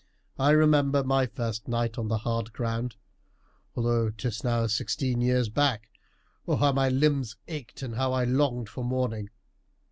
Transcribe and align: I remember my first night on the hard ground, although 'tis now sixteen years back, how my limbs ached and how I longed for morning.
I 0.39 0.49
remember 0.49 1.03
my 1.03 1.27
first 1.27 1.67
night 1.67 1.95
on 1.99 2.07
the 2.07 2.17
hard 2.17 2.53
ground, 2.53 2.95
although 3.75 4.09
'tis 4.09 4.43
now 4.43 4.65
sixteen 4.65 5.21
years 5.21 5.47
back, 5.47 5.91
how 6.47 6.71
my 6.71 6.89
limbs 6.89 7.35
ached 7.47 7.83
and 7.83 7.93
how 7.93 8.11
I 8.11 8.23
longed 8.23 8.67
for 8.67 8.83
morning. 8.83 9.29